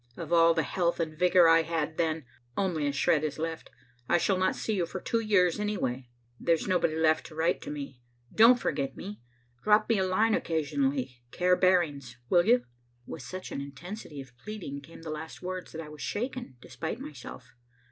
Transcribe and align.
Of 0.17 0.33
all 0.33 0.55
the 0.55 0.63
health 0.63 0.99
and 0.99 1.15
vigor 1.15 1.47
I 1.47 1.61
had 1.61 1.97
then, 1.99 2.25
only 2.57 2.87
a 2.87 2.91
shred 2.91 3.23
is 3.23 3.37
left. 3.37 3.69
I 4.09 4.17
shall 4.17 4.35
not 4.39 4.55
see 4.55 4.73
you 4.73 4.87
for 4.87 4.99
two 4.99 5.19
years 5.19 5.59
anyway. 5.59 6.09
There's 6.39 6.67
nobody 6.67 6.95
left 6.95 7.27
to 7.27 7.35
write 7.35 7.61
to 7.61 7.69
me. 7.69 8.01
Don't 8.33 8.57
forget 8.59 8.97
me. 8.97 9.21
Drop 9.63 9.87
me 9.87 9.99
a 9.99 10.03
line 10.03 10.33
occasionally, 10.33 11.21
care 11.29 11.55
Barings, 11.55 12.17
will 12.31 12.45
you?" 12.47 12.65
With 13.05 13.21
such 13.21 13.51
an 13.51 13.61
intensity 13.61 14.19
of 14.21 14.35
pleading 14.43 14.81
came 14.81 15.03
the 15.03 15.11
last 15.11 15.43
words 15.43 15.71
that 15.71 15.81
I 15.81 15.89
was 15.89 16.01
shaken 16.01 16.55
despite 16.61 16.99
myself. 16.99 17.53